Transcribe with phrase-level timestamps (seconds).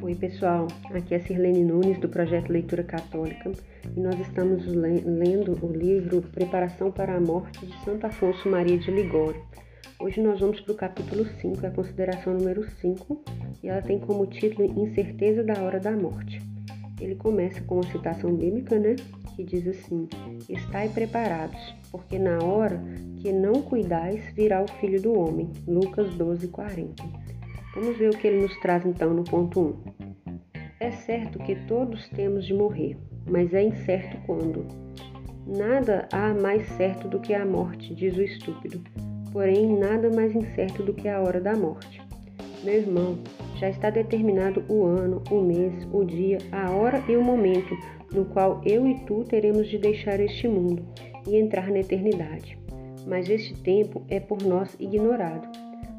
[0.00, 0.68] Oi, pessoal.
[0.94, 3.50] Aqui é Sirlene Nunes do projeto Leitura Católica
[3.96, 8.92] e nós estamos lendo o livro Preparação para a Morte de Santo Afonso Maria de
[8.92, 9.42] Ligório.
[9.98, 13.24] Hoje nós vamos para o capítulo 5, a consideração número 5,
[13.64, 16.40] e ela tem como título Incerteza da Hora da Morte.
[17.02, 18.94] Ele começa com uma citação bíblica, né?
[19.34, 20.08] Que diz assim:
[20.48, 22.80] Estai preparados, porque na hora
[23.18, 25.50] que não cuidais virá o filho do homem.
[25.66, 27.02] Lucas 12, 40.
[27.74, 30.12] Vamos ver o que ele nos traz então no ponto 1.
[30.78, 32.96] É certo que todos temos de morrer,
[33.28, 34.66] mas é incerto quando.
[35.46, 38.80] Nada há mais certo do que a morte, diz o estúpido,
[39.32, 42.01] porém nada mais incerto do que a hora da morte.
[42.62, 43.18] Meu irmão,
[43.58, 47.76] já está determinado o ano, o mês, o dia, a hora e o momento
[48.12, 50.84] no qual eu e tu teremos de deixar este mundo
[51.26, 52.56] e entrar na eternidade.
[53.04, 55.48] Mas este tempo é por nós ignorado.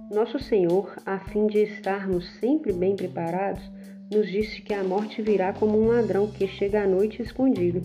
[0.09, 3.63] Nosso Senhor, a fim de estarmos sempre bem preparados,
[4.09, 7.81] nos disse que a morte virá como um ladrão que chega à noite escondido.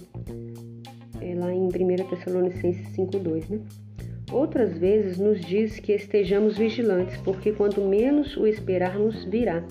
[1.20, 1.70] É lá em 1
[2.08, 3.60] Tessalonicenses 5,2, né?
[4.31, 9.65] Outras vezes nos diz que estejamos vigilantes, porque quanto menos o esperarmos, virá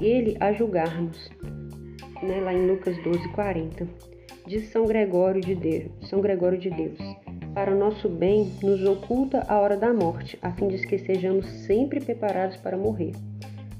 [0.00, 1.30] ele a julgarmos.
[2.22, 3.86] Né, lá em Lucas 12, 40.
[4.46, 6.98] Diz São Gregório de Deus, São Gregório de Deus.
[7.54, 11.46] Para o nosso bem, nos oculta a hora da morte, a fim de que sejamos
[11.46, 13.12] sempre preparados para morrer.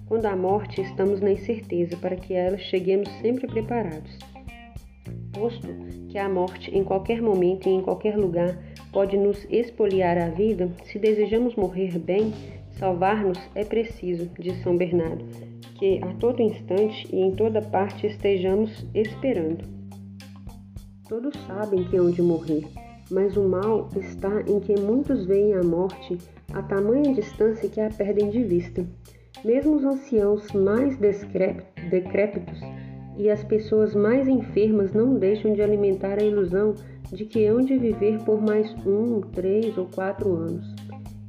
[0.07, 4.19] Quando a morte, estamos na incerteza, para que ela cheguemos sempre preparados.
[5.33, 5.69] Posto
[6.09, 8.59] que a morte, em qualquer momento e em qualquer lugar,
[8.93, 12.33] pode nos expoliar a vida, se desejamos morrer bem,
[12.79, 15.25] salvar-nos é preciso, diz São Bernardo,
[15.75, 19.65] que a todo instante e em toda parte estejamos esperando.
[21.09, 22.65] Todos sabem que hão de morrer,
[23.11, 26.19] mas o mal está em que muitos veem a morte
[26.53, 28.85] a tamanha distância que a perdem de vista.
[29.45, 32.61] Mesmo os anciãos mais decrépitos
[33.17, 36.75] e as pessoas mais enfermas não deixam de alimentar a ilusão
[37.13, 40.75] de que hão de viver por mais um, três ou quatro anos.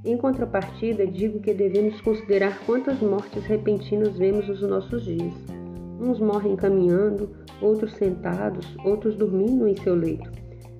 [0.03, 5.33] Em contrapartida, digo que devemos considerar quantas mortes repentinas vemos nos nossos dias.
[5.99, 7.29] Uns morrem caminhando,
[7.61, 10.31] outros sentados, outros dormindo em seu leito.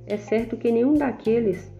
[0.08, 1.72] É certo que nenhum daqueles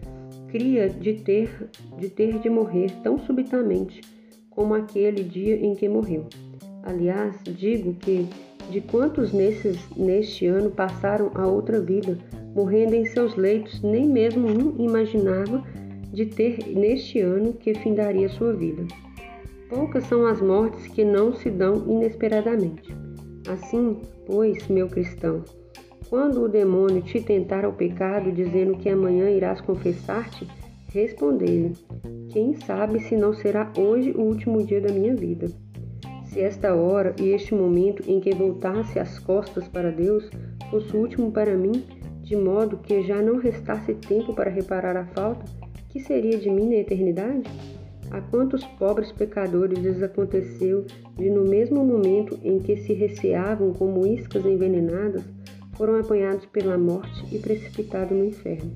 [0.48, 4.02] cria de ter de ter de morrer tão subitamente
[4.50, 6.26] como aquele dia em que morreu.
[6.82, 8.28] Aliás, digo que
[8.70, 12.18] de quantos nesses, neste ano passaram a outra vida,
[12.54, 15.62] morrendo em seus leitos, nem mesmo um imaginava
[16.12, 18.86] de ter neste ano que findaria sua vida.
[19.68, 22.94] Poucas são as mortes que não se dão inesperadamente.
[23.48, 25.42] Assim, pois, meu cristão,
[26.10, 30.46] quando o demônio te tentar ao pecado, dizendo que amanhã irás confessar-te,
[30.88, 31.72] respondei-lhe:
[32.28, 35.50] Quem sabe se não será hoje o último dia da minha vida?
[36.26, 40.30] Se esta hora e este momento em que voltasse as costas para Deus
[40.70, 41.82] fosse o último para mim,
[42.22, 45.44] de modo que já não restasse tempo para reparar a falta,
[45.88, 47.50] que seria de mim na eternidade?
[48.10, 54.06] A quantos pobres pecadores lhes aconteceu de, no mesmo momento em que se receavam como
[54.06, 55.22] iscas envenenadas,
[55.76, 58.72] foram apanhados pela morte e precipitados no inferno?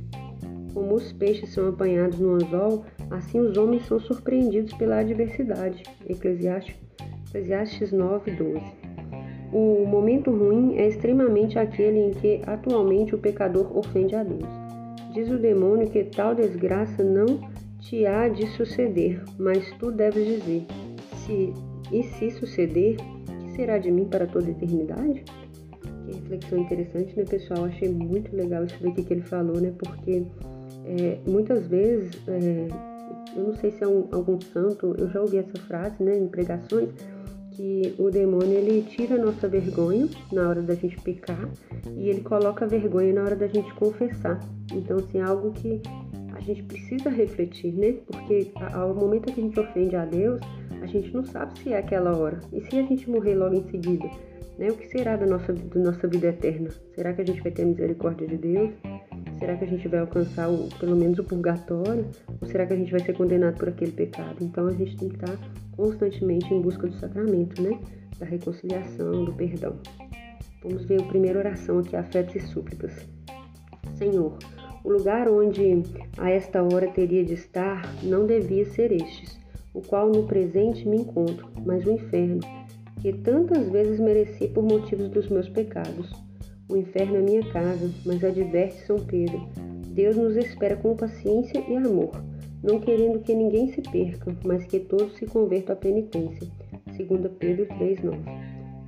[0.75, 5.83] Como os peixes são apanhados no anzol, assim os homens são surpreendidos pela adversidade.
[6.09, 6.77] Eclesiastes
[7.37, 8.86] Eclesiastes 9, 12.
[9.53, 14.49] O momento ruim é extremamente aquele em que atualmente o pecador ofende a Deus.
[15.13, 17.41] Diz o demônio que tal desgraça não
[17.81, 20.67] te há de suceder, mas tu deves dizer:
[21.25, 21.53] se
[21.93, 25.23] e se suceder, que será de mim para toda a eternidade?
[26.05, 27.65] Que reflexão interessante, né, pessoal?
[27.65, 29.73] Achei muito legal isso daqui que ele falou, né?
[29.79, 30.25] Porque
[30.85, 32.69] é, muitas vezes, é,
[33.37, 36.29] eu não sei se é um, algum santo, eu já ouvi essa frase, né, em
[36.29, 36.91] pregações
[37.57, 41.49] que o demônio ele tira a nossa vergonha na hora da gente pecar
[41.97, 44.39] e ele coloca a vergonha na hora da gente confessar.
[44.73, 45.81] Então, assim, é algo que
[46.35, 47.95] a gente precisa refletir, né?
[48.07, 50.39] Porque ao momento que a gente ofende a Deus,
[50.83, 52.39] a gente não sabe se é aquela hora.
[52.53, 54.09] E se a gente morrer logo em seguida?
[54.59, 54.69] Né?
[54.69, 56.69] O que será da nossa, da nossa vida eterna?
[56.95, 58.71] Será que a gente vai ter a misericórdia de Deus?
[59.39, 62.07] Será que a gente vai alcançar o, pelo menos o purgatório?
[62.41, 64.37] Ou será que a gente vai ser condenado por aquele pecado?
[64.41, 65.39] Então a gente tem que estar
[65.77, 67.79] constantemente em busca do sacramento, né?
[68.19, 69.79] Da reconciliação, do perdão.
[70.63, 73.07] Vamos ver a primeira oração aqui, afetos e súplicas.
[73.95, 74.39] Senhor,
[74.83, 75.83] o lugar onde
[76.17, 79.39] a esta hora teria de estar não devia ser estes,
[79.75, 82.41] o qual no presente me encontro, mas o inferno,
[83.01, 86.11] que tantas vezes mereci por motivos dos meus pecados.
[86.69, 89.49] O inferno é minha casa, mas adverte São Pedro.
[89.89, 92.11] Deus nos espera com paciência e amor.
[92.63, 96.49] não querendo que ninguém se perca, mas que todos se convertam à penitência.
[96.87, 98.19] 2 Pedro 3:9.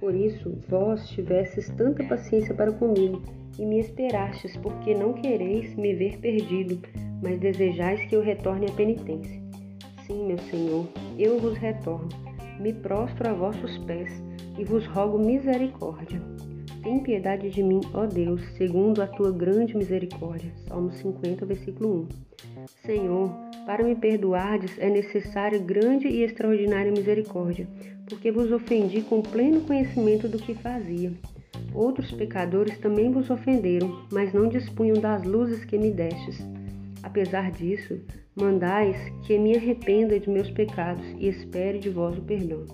[0.00, 3.22] Por isso, vós tivestes tanta paciência para comigo
[3.58, 6.80] e me esperastes, porque não quereis me ver perdido,
[7.22, 9.40] mas desejais que eu retorne à penitência.
[10.06, 10.88] Sim, meu Senhor,
[11.19, 12.08] eu vos retorno.
[12.58, 14.10] Me prostro a vossos pés
[14.58, 16.20] e vos rogo misericórdia.
[16.82, 20.52] Tem piedade de mim, ó Deus, segundo a tua grande misericórdia.
[20.66, 22.08] Salmo 50, versículo 1.
[22.86, 23.30] Senhor,
[23.66, 27.66] para me perdoardes é necessária grande e extraordinária misericórdia,
[28.08, 31.12] porque vos ofendi com pleno conhecimento do que fazia.
[31.75, 36.38] Outros pecadores também vos ofenderam, mas não dispunham das luzes que me destes.
[37.02, 38.00] Apesar disso,
[38.36, 38.96] mandais
[39.26, 42.64] que me arrependa de meus pecados e espere de vós o perdão.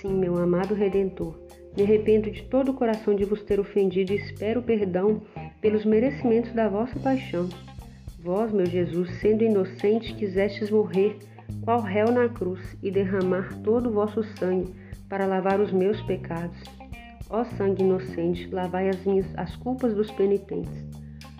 [0.00, 1.41] Sim, meu amado Redentor,
[1.76, 5.22] me arrependo de todo o coração de vos ter ofendido e espero perdão
[5.60, 7.48] pelos merecimentos da vossa paixão.
[8.22, 11.16] Vós, meu Jesus, sendo inocente, quisestes morrer,
[11.62, 14.72] qual réu na cruz, e derramar todo o vosso sangue
[15.08, 16.56] para lavar os meus pecados.
[17.28, 20.84] Ó sangue inocente, lavai as minhas as culpas dos penitentes.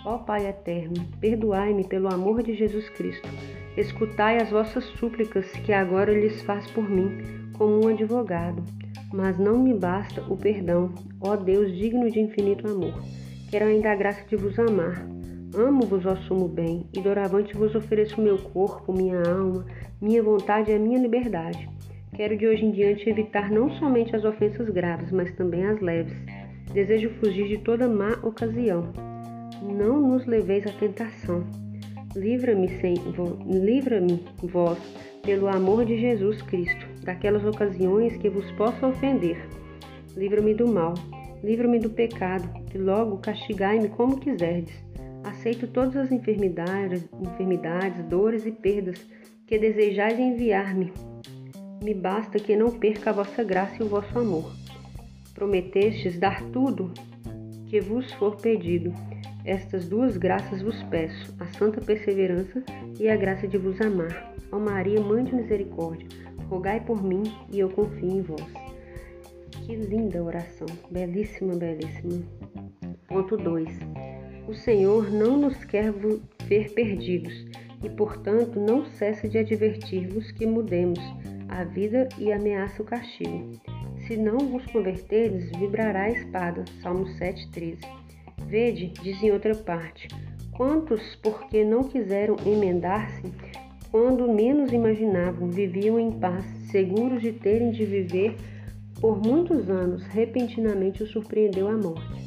[0.05, 3.29] Ó Pai eterno, perdoai-me pelo amor de Jesus Cristo.
[3.77, 7.19] Escutai as vossas súplicas que agora lhes faz por mim,
[7.57, 8.63] como um advogado.
[9.13, 12.95] Mas não me basta o perdão, ó Deus digno de infinito amor.
[13.51, 15.07] Quero ainda a graça de vos amar.
[15.55, 19.67] Amo-vos, ó sumo bem, e doravante vos ofereço meu corpo, minha alma,
[20.01, 21.69] minha vontade e a minha liberdade.
[22.17, 26.17] Quero de hoje em diante evitar não somente as ofensas graves, mas também as leves.
[26.73, 28.93] Desejo fugir de toda má ocasião.
[29.63, 31.45] Não nos leveis à tentação.
[32.17, 32.69] Livra-me,
[33.47, 34.79] livra-me, vós,
[35.23, 39.49] pelo amor de Jesus Cristo daquelas ocasiões que vos possa ofender.
[40.17, 40.95] Livra-me do mal,
[41.43, 44.75] livra-me do pecado, e logo castigai-me como quiserdes.
[45.25, 49.07] Aceito todas as enfermidades, enfermidades, dores e perdas
[49.47, 50.93] que desejais enviar-me.
[51.83, 54.53] Me basta que não perca a vossa graça e o vosso amor.
[55.35, 56.93] Prometestes dar tudo
[57.67, 58.93] que vos for pedido.
[59.45, 62.63] Estas duas graças vos peço, a santa perseverança
[63.01, 64.33] e a graça de vos amar.
[64.53, 66.07] Ó Maria, Mãe de Misericórdia,
[66.53, 68.45] rogai por mim e eu confio em vós.
[69.65, 72.23] Que linda oração, belíssima, belíssima.
[73.09, 73.69] Ponto 2.
[74.47, 75.91] O Senhor não nos quer
[76.45, 77.47] ver perdidos
[77.83, 80.99] e, portanto, não cessa de advertir-vos que mudemos
[81.49, 83.53] a vida e ameaça o castigo.
[84.07, 86.65] Se não vos converterdes, vibrará a espada.
[86.83, 87.79] Salmo 7,13.
[88.47, 90.09] Vede, diz em outra parte,
[90.55, 93.23] quantos, porque não quiseram emendar-se,
[93.93, 98.35] quando menos imaginavam, viviam em paz, seguros de terem de viver
[98.99, 102.23] por muitos anos, repentinamente o surpreendeu a morte.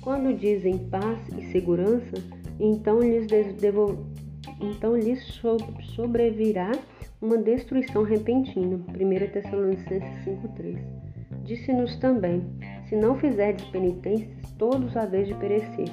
[0.00, 2.14] Quando dizem paz e segurança,
[2.58, 3.26] então lhes,
[3.60, 4.06] devo...
[4.58, 5.22] então lhes
[5.94, 6.72] sobrevirá
[7.20, 8.76] uma destruição repentina.
[8.76, 10.78] 1 Tessalonicenses 5,3
[11.44, 12.42] Disse-nos também:
[12.88, 15.88] Se não fizerdes penitências, todos haveis de perecer.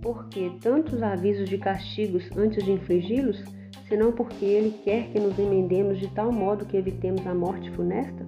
[0.00, 3.61] Porque tantos avisos de castigos antes de infligi-los?
[3.92, 8.26] Senão porque Ele quer que nos emendemos de tal modo que evitemos a morte funesta?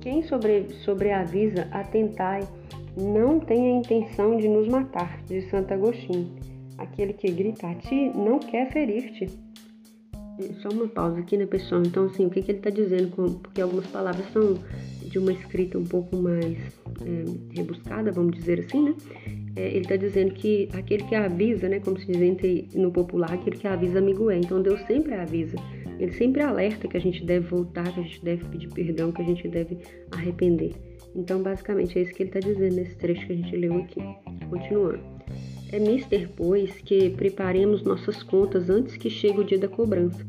[0.00, 2.40] Quem sobre, sobreavisa, atentai,
[2.96, 6.34] não tem a intenção de nos matar, diz Santo Agostinho.
[6.78, 9.28] Aquele que grita a ti não quer ferir-te.
[10.62, 11.82] Só uma pausa aqui, né, pessoal?
[11.82, 13.10] Então, assim, o que, que ele está dizendo?
[13.42, 14.54] Porque algumas palavras são
[15.02, 16.56] de uma escrita um pouco mais
[17.02, 18.94] é, rebuscada, vamos dizer assim, né?
[19.58, 23.32] É, ele está dizendo que aquele que avisa, né, como se diz entre, no popular,
[23.32, 24.38] aquele que avisa amigo é.
[24.38, 25.56] Então Deus sempre avisa.
[25.98, 29.20] Ele sempre alerta que a gente deve voltar, que a gente deve pedir perdão, que
[29.20, 29.78] a gente deve
[30.12, 30.74] arrepender.
[31.16, 34.00] Então, basicamente, é isso que ele está dizendo nesse trecho que a gente leu aqui.
[34.48, 35.00] Continuando.
[35.72, 40.24] É mister, pois, que preparemos nossas contas antes que chegue o dia da cobrança.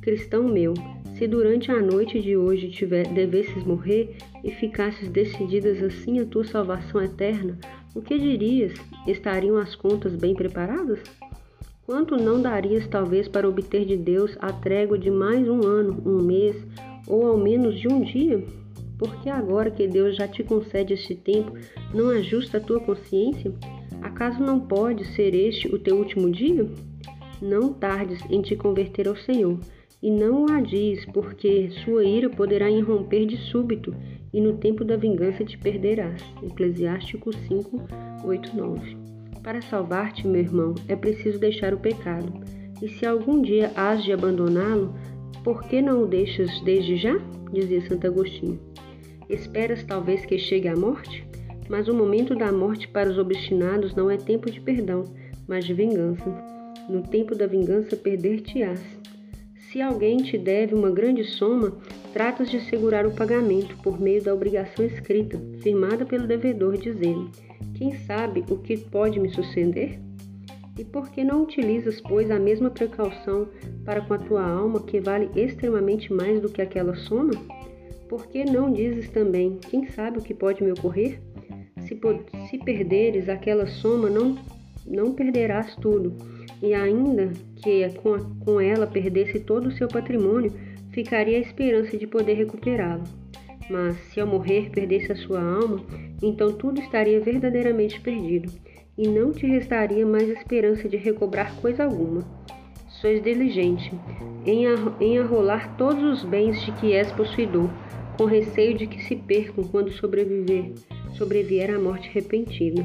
[0.00, 0.74] Cristão meu,
[1.16, 6.44] se durante a noite de hoje tiver, devesses morrer e ficasses decididas assim a tua
[6.44, 7.58] salvação eterna,
[7.98, 8.74] o que dirias?
[9.08, 11.00] Estariam as contas bem preparadas?
[11.84, 16.22] Quanto não darias talvez para obter de Deus a trégua de mais um ano, um
[16.22, 16.54] mês
[17.08, 18.44] ou ao menos de um dia?
[18.96, 21.52] Porque agora que Deus já te concede este tempo,
[21.92, 23.52] não ajusta a tua consciência?
[24.00, 26.70] Acaso não pode ser este o teu último dia?
[27.42, 29.58] Não tardes em te converter ao Senhor,
[30.02, 33.94] e não o adies, porque sua ira poderá irromper de súbito
[34.32, 36.22] e no tempo da vingança te perderás.
[36.42, 37.88] Eclesiástico 5,
[38.24, 38.96] 8, 9.
[39.42, 42.32] Para salvar-te, meu irmão, é preciso deixar o pecado.
[42.82, 44.94] E se algum dia has de abandoná-lo,
[45.42, 47.18] por que não o deixas desde já?
[47.52, 48.60] Dizia Santo Agostinho.
[49.28, 51.26] Esperas talvez que chegue a morte?
[51.68, 55.04] Mas o momento da morte para os obstinados não é tempo de perdão,
[55.46, 56.24] mas de vingança.
[56.88, 58.97] No tempo da vingança perder-te-ás.
[59.70, 61.76] Se alguém te deve uma grande soma,
[62.14, 67.30] tratas de segurar o pagamento por meio da obrigação escrita, firmada pelo devedor, dizendo:
[67.74, 70.00] Quem sabe o que pode me suceder?
[70.78, 73.46] E por que não utilizas, pois, a mesma precaução
[73.84, 77.32] para com a tua alma, que vale extremamente mais do que aquela soma?
[78.08, 81.20] Por que não dizes também: Quem sabe o que pode me ocorrer?
[81.80, 82.00] Se,
[82.48, 84.38] se perderes aquela soma, não,
[84.86, 90.52] não perderás tudo e ainda que com, com ela perdesse todo o seu patrimônio,
[90.90, 93.04] ficaria a esperança de poder recuperá-lo.
[93.70, 95.84] Mas se ao morrer perdesse a sua alma,
[96.22, 98.50] então tudo estaria verdadeiramente perdido,
[98.96, 102.22] e não te restaria mais esperança de recobrar coisa alguma.
[102.88, 103.92] Sois diligente
[104.44, 104.64] em,
[105.00, 107.70] em arrolar todos os bens de que és possuidor,
[108.16, 110.72] com receio de que se percam quando sobreviver,
[111.16, 112.84] sobrevier a morte repentina.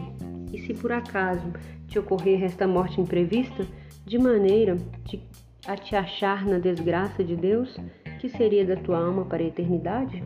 [0.52, 1.52] E se por acaso
[1.94, 3.68] te ocorrer esta morte imprevista,
[4.04, 5.22] de maneira de,
[5.68, 7.78] a te achar na desgraça de Deus,
[8.20, 10.24] que seria da tua alma para a eternidade?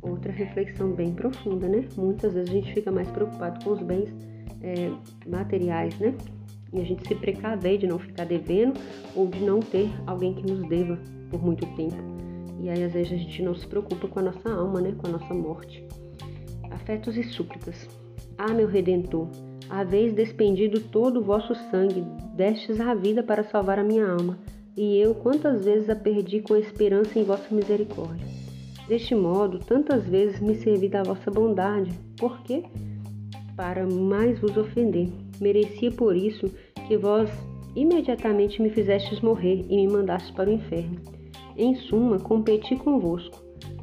[0.00, 1.84] Outra reflexão bem profunda, né?
[1.96, 4.08] Muitas vezes a gente fica mais preocupado com os bens
[4.62, 4.90] é,
[5.28, 6.14] materiais, né?
[6.72, 8.78] E a gente se precaver de não ficar devendo
[9.16, 10.96] ou de não ter alguém que nos deva
[11.28, 11.96] por muito tempo.
[12.60, 14.94] E aí às vezes a gente não se preocupa com a nossa alma, né?
[14.96, 15.84] Com a nossa morte.
[16.70, 17.88] Afetos e súplicas.
[18.36, 19.28] Ah, meu Redentor,
[19.70, 22.02] Haveis despendido todo o vosso sangue,
[22.34, 24.38] destes a vida para salvar a minha alma,
[24.74, 28.26] e eu quantas vezes a perdi com esperança em vossa misericórdia.
[28.88, 32.64] Deste modo, tantas vezes me servi da vossa bondade, por quê?
[33.54, 35.08] Para mais vos ofender.
[35.38, 36.46] Merecia por isso
[36.86, 37.28] que vós
[37.76, 40.98] imediatamente me fizestes morrer e me mandastes para o inferno.
[41.54, 43.36] Em suma, competi convosco,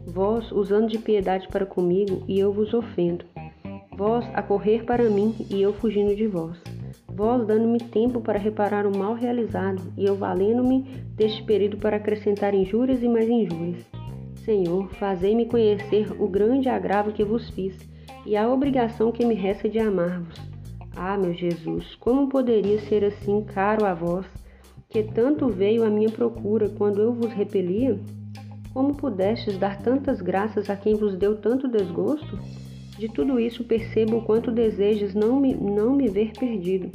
[0.07, 3.34] vós usando de piedade para comigo, e eu vos ofendo
[3.95, 6.57] vós a correr para mim e eu fugindo de vós,
[7.07, 10.83] vós dando-me tempo para reparar o mal realizado e eu valendo-me
[11.15, 13.85] deste período para acrescentar injúrias e mais injúrias.
[14.43, 17.77] Senhor, fazei-me conhecer o grande agravo que vos fiz
[18.25, 20.35] e a obrigação que me resta de amar-vos.
[20.95, 24.25] Ah, meu Jesus, como poderia ser assim caro a vós,
[24.89, 27.99] que tanto veio à minha procura quando eu vos repelia?
[28.73, 32.37] Como pudestes dar tantas graças a quem vos deu tanto desgosto?
[32.97, 36.89] De tudo isso percebo o quanto desejas não me, não me ver perdido.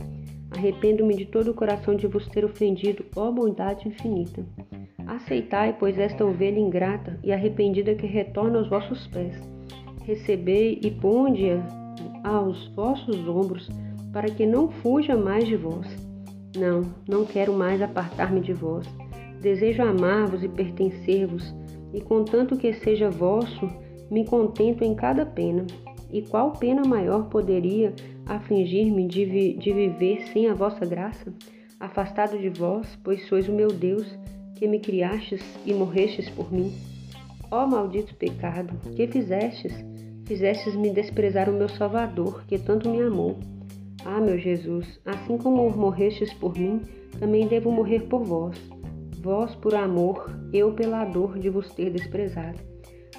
[0.51, 4.45] Arrependo-me de todo o coração de vos ter ofendido, ó bondade infinita.
[5.07, 9.35] Aceitai, pois, esta ovelha ingrata e arrependida que retorna aos vossos pés.
[10.05, 11.61] Recebei e ponde-a
[12.25, 13.69] aos vossos ombros,
[14.13, 15.87] para que não fuja mais de vós.
[16.57, 18.87] Não, não quero mais apartar-me de vós.
[19.41, 21.55] Desejo amar-vos e pertencer-vos,
[21.93, 23.69] e contanto que seja vosso,
[24.11, 25.65] me contento em cada pena.
[26.13, 27.95] E qual pena maior poderia
[28.27, 31.33] afligir-me de, vi de viver sem a vossa graça?
[31.79, 34.07] Afastado de vós, pois sois o meu Deus,
[34.57, 36.73] que me criastes e morrestes por mim.
[37.51, 39.73] Ó maldito pecado, que fizestes?
[40.27, 43.39] Fizestes-me desprezar o meu Salvador, que tanto me amou.
[44.05, 46.83] Ah, meu Jesus, assim como morrestes por mim,
[47.19, 48.57] também devo morrer por vós.
[49.21, 52.70] Vós por amor, eu pela dor de vos ter desprezado.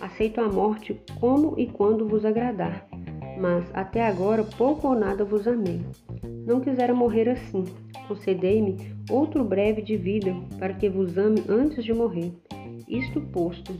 [0.01, 2.87] Aceito a morte como e quando vos agradar,
[3.39, 5.79] mas até agora pouco ou nada vos amei.
[6.43, 7.65] Não quisera morrer assim.
[8.07, 8.77] Concedei-me
[9.09, 12.33] outro breve de vida, para que vos ame antes de morrer.
[12.87, 13.73] Isto posto,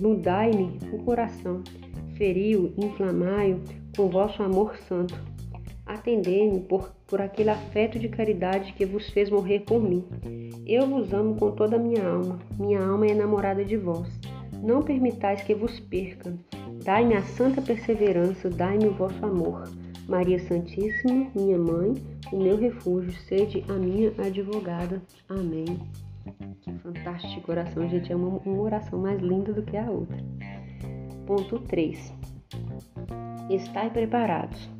[0.00, 1.62] mudai-me o coração,
[2.16, 3.60] feriu, inflamai-o
[3.96, 5.20] com vosso amor santo.
[5.84, 10.04] Atendei-me por, por aquele afeto de caridade que vos fez morrer por mim.
[10.64, 14.08] Eu vos amo com toda a minha alma, minha alma é enamorada de vós.
[14.64, 16.32] Não permitais que vos perca.
[16.82, 19.64] Dai-me a santa perseverança, dai-me o vosso amor.
[20.08, 21.92] Maria Santíssima, minha mãe,
[22.32, 25.02] o meu refúgio, sede a minha advogada.
[25.28, 25.66] Amém.
[26.62, 28.10] Que fantástico oração, gente.
[28.10, 30.16] É uma, uma oração mais linda do que a outra.
[31.26, 32.14] Ponto 3.
[33.50, 34.70] Estai preparados.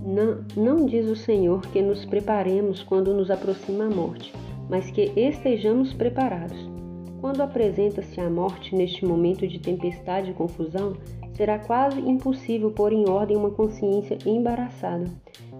[0.00, 4.32] Não, não diz o Senhor que nos preparemos quando nos aproxima a morte,
[4.70, 6.77] mas que estejamos preparados.
[7.20, 10.96] Quando apresenta-se a morte neste momento de tempestade e confusão,
[11.34, 15.04] será quase impossível pôr em ordem uma consciência embaraçada.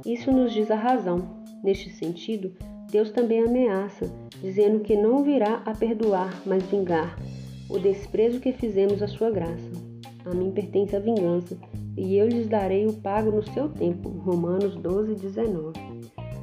[0.06, 1.38] Isso nos diz a razão.
[1.62, 2.52] Neste sentido,
[2.90, 4.10] Deus também ameaça,
[4.40, 7.18] dizendo que não virá a perdoar, mas vingar
[7.68, 9.70] o desprezo que fizemos à sua graça.
[10.24, 11.56] A mim pertence a vingança,
[11.96, 14.08] e eu lhes darei o pago no seu tempo.
[14.08, 15.78] Romanos 12, 19.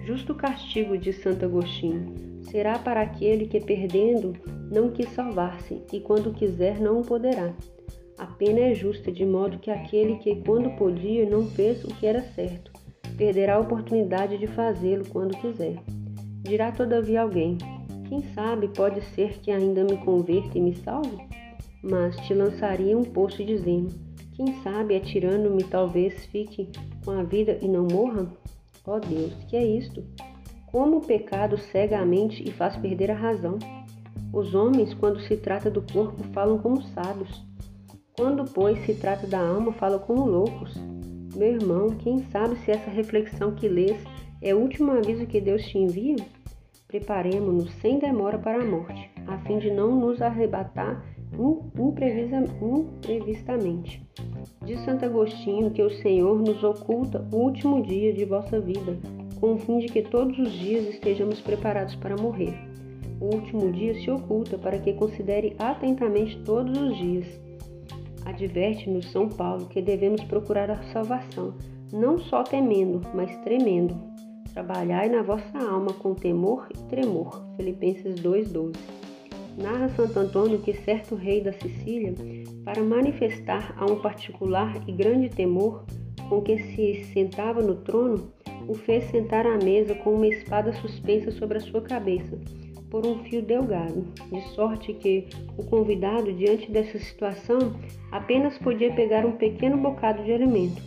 [0.05, 4.34] Justo castigo de Santo Agostinho será para aquele que, perdendo,
[4.72, 7.53] não quis salvar-se, e quando quiser, não o poderá.
[8.17, 12.05] A pena é justa, de modo que aquele que, quando podia, não fez o que
[12.05, 12.72] era certo,
[13.17, 15.75] perderá a oportunidade de fazê-lo quando quiser.
[16.41, 17.57] Dirá todavia alguém:
[18.07, 21.17] Quem sabe pode ser que ainda me converta e me salve?
[21.84, 23.93] Mas te lançaria um poço dizendo:
[24.34, 26.69] Quem sabe atirando-me talvez fique
[27.03, 28.31] com a vida e não morra?
[28.88, 30.03] Ó oh Deus, que é isto?
[30.67, 33.57] Como o pecado cega a mente e faz perder a razão.
[34.36, 37.42] Os homens, quando se trata do corpo, falam como sábios.
[38.18, 40.75] Quando, pois, se trata da alma, falam como loucos.
[41.34, 43.98] Meu irmão, quem sabe se essa reflexão que lês
[44.42, 46.18] é o último aviso que Deus te envia?
[46.86, 51.01] Preparemo-nos sem demora para a morte, a fim de não nos arrebatar
[52.62, 54.06] imprevistamente.
[54.65, 59.00] Diz Santo Agostinho que o Senhor nos oculta o último dia de vossa vida,
[59.39, 62.64] com o fim de que todos os dias estejamos preparados para morrer.
[63.19, 67.45] O último dia se oculta para que considere atentamente todos os dias
[68.25, 71.53] Adverte-nos São Paulo que devemos procurar a salvação,
[71.93, 73.95] não só temendo, mas tremendo.
[74.51, 77.45] Trabalhai na vossa alma com temor e tremor.
[77.55, 78.74] Filipenses 2:12.
[79.57, 82.13] Narra Santo Antônio que certo rei da Sicília,
[82.63, 85.86] para manifestar a um particular e grande temor
[86.27, 88.34] com que se sentava no trono,
[88.67, 92.38] o fez sentar à mesa com uma espada suspensa sobre a sua cabeça
[92.96, 97.75] por um fio delgado, de sorte que o convidado, diante dessa situação,
[98.10, 100.82] apenas podia pegar um pequeno bocado de alimento.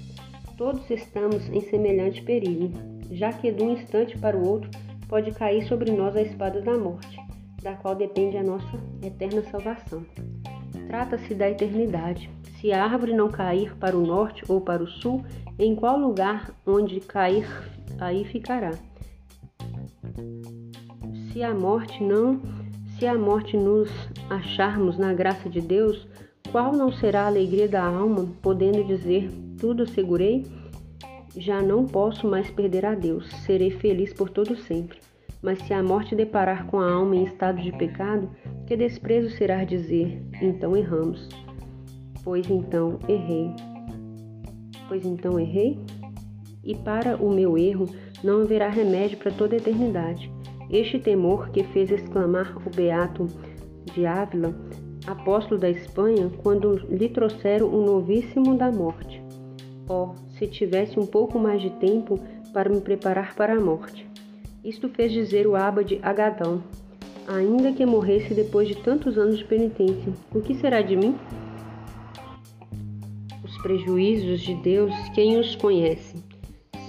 [0.56, 2.70] Todos estamos em semelhante perigo,
[3.10, 4.70] já que de um instante para o outro
[5.06, 7.18] pode cair sobre nós a espada da morte,
[7.62, 10.02] da qual depende a nossa eterna salvação.
[10.86, 12.30] Trata-se da eternidade.
[12.58, 15.22] Se a árvore não cair para o norte ou para o sul,
[15.58, 17.46] em qual lugar onde cair,
[18.00, 18.72] aí ficará
[21.38, 22.40] se a morte não,
[22.98, 23.88] se a morte nos
[24.28, 26.04] acharmos na graça de Deus,
[26.50, 30.44] qual não será a alegria da alma, podendo dizer: tudo segurei?
[31.36, 34.98] Já não posso mais perder a Deus, serei feliz por todo sempre.
[35.40, 38.28] Mas se a morte deparar com a alma em estado de pecado,
[38.66, 41.28] que desprezo será dizer: então erramos.
[42.24, 43.54] Pois então errei.
[44.88, 45.78] Pois então errei?
[46.64, 47.86] E para o meu erro
[48.24, 50.28] não haverá remédio para toda a eternidade.
[50.70, 53.26] Este temor que fez exclamar o beato
[53.94, 54.54] de Ávila,
[55.06, 59.22] apóstolo da Espanha, quando lhe trouxeram o novíssimo da morte.
[59.88, 62.20] Oh, se tivesse um pouco mais de tempo
[62.52, 64.06] para me preparar para a morte.
[64.62, 66.62] Isto fez dizer o abade Agadão,
[67.26, 71.16] ainda que morresse depois de tantos anos de penitência, o que será de mim?
[73.42, 76.22] Os prejuízos de Deus, quem os conhece?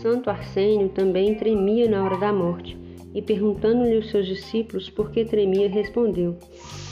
[0.01, 2.78] Santo Arsênio também tremia na hora da morte
[3.13, 6.37] e perguntando-lhe os seus discípulos por que tremia, respondeu: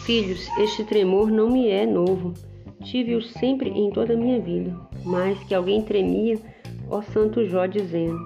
[0.05, 2.33] Filhos, este tremor não me é novo.
[2.83, 4.75] Tive-o sempre em toda a minha vida.
[5.03, 6.39] Mas que alguém tremia,
[6.89, 8.17] ó Santo Jó, dizendo: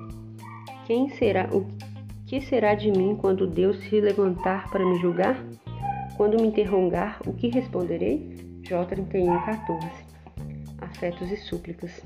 [0.86, 1.65] Quem será o
[2.25, 5.43] que será de mim quando Deus se levantar para me julgar?
[6.15, 8.30] Quando me interrogar, o que responderei?
[8.63, 9.89] Jó 31:14.
[10.80, 12.01] Afetos e súplicas.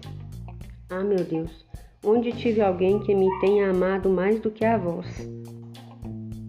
[0.90, 1.66] Ah, meu Deus,
[2.04, 5.06] onde tive alguém que me tenha amado mais do que a vós?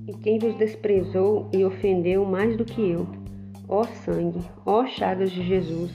[0.06, 3.06] E quem vos desprezou e ofendeu mais do que eu.
[3.68, 5.90] Ó sangue, ó chagas de Jesus,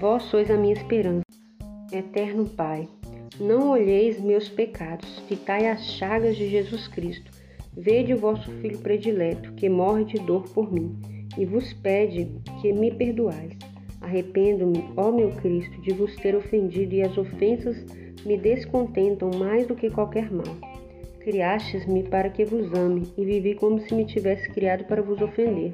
[0.00, 1.22] vós sois a minha esperança.
[1.90, 2.86] Eterno Pai,
[3.40, 7.30] não olheis meus pecados, fitai as chagas de Jesus Cristo.
[7.74, 10.98] Vede o vosso Filho predileto, que morre de dor por mim,
[11.38, 13.52] e vos pede que me perdoais.
[14.00, 17.84] Arrependo-me, ó meu Cristo, de vos ter ofendido, e as ofensas
[18.24, 20.75] me descontentam mais do que qualquer mal.
[21.26, 25.72] Criastes-me para que vos ame, e vivi como se me tivesse criado para vos ofender.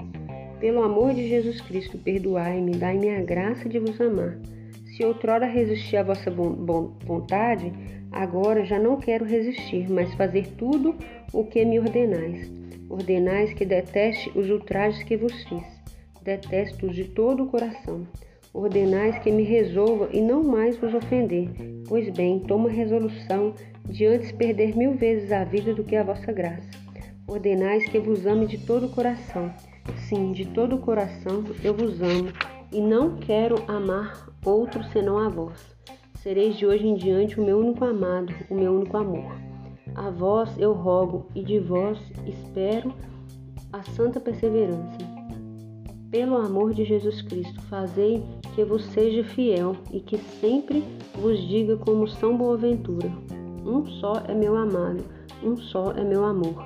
[0.59, 4.39] Pelo amor de Jesus Cristo, perdoai-me, dai-me a graça de vos amar.
[4.87, 7.71] Se outrora resisti à vossa vontade,
[8.11, 10.97] agora já não quero resistir, mas fazer tudo
[11.35, 12.51] o que me ordenais.
[12.89, 15.67] Ordenais que deteste os ultrajes que vos fiz.
[16.23, 18.07] Detesto-os de todo o coração.
[18.55, 21.49] Ordenais que me resolva e não mais vos ofender.
[21.89, 23.55] Pois bem, tomo a resolução
[23.89, 26.69] de antes perder mil vezes a vida do que a vossa graça.
[27.27, 29.51] Ordenais que vos ame de todo o coração.
[30.09, 32.31] Sim, de todo o coração eu vos amo,
[32.71, 35.75] e não quero amar outro senão a vós.
[36.17, 39.33] Sereis de hoje em diante o meu único amado, o meu único amor.
[39.95, 42.93] A vós eu rogo, e de vós espero
[43.73, 45.12] a santa perseverança.
[46.13, 48.23] Pelo amor de Jesus Cristo, fazei
[48.55, 50.85] que vos seja fiel e que sempre
[51.19, 53.11] vos diga como São Boaventura:
[53.65, 55.03] Um só é meu amado,
[55.43, 56.63] um só é meu amor.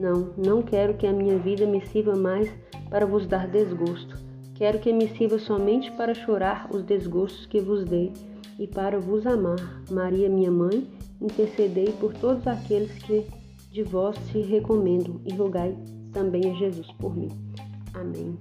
[0.00, 2.52] Não, não quero que a minha vida me sirva mais
[2.90, 4.18] para vos dar desgosto.
[4.56, 8.12] Quero que me sirva somente para chorar os desgostos que vos dei
[8.58, 9.80] e para vos amar.
[9.92, 10.88] Maria, minha mãe,
[11.20, 13.24] intercedei por todos aqueles que
[13.70, 15.76] de vós se recomendam e rogai
[16.12, 17.28] também a Jesus por mim.
[17.94, 18.36] Amém.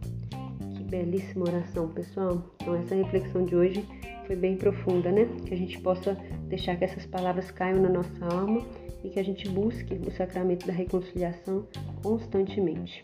[0.88, 2.42] Belíssima oração, pessoal.
[2.62, 3.86] Então, essa reflexão de hoje
[4.26, 5.28] foi bem profunda, né?
[5.46, 6.14] Que a gente possa
[6.48, 8.66] deixar que essas palavras caiam na nossa alma
[9.04, 11.68] e que a gente busque o sacramento da reconciliação
[12.02, 13.02] constantemente.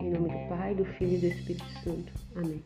[0.00, 2.12] Em nome do Pai, do Filho e do Espírito Santo.
[2.34, 2.64] Amém.